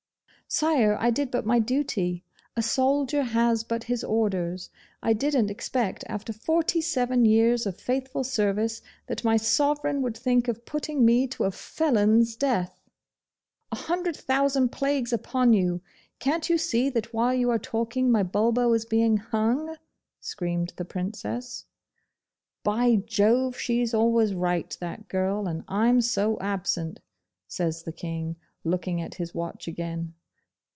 [0.53, 2.25] 'Sire, I did but my duty;
[2.57, 4.69] a soldier has but his orders.
[5.01, 10.49] I didn't expect after forty seven years of faithful service that my sovereign would think
[10.49, 12.75] of putting me to a felon's death!'
[13.71, 15.79] 'A hundred thousand plagues upon you!
[16.19, 19.77] Can't you see that while you are talking my Bulbo is being hung?'
[20.19, 21.63] screamed the Princess.
[22.65, 23.55] 'By Jove!
[23.57, 26.99] she's always right, that girl, and I'm so absent,'
[27.47, 30.13] says the King, looking at his watch again.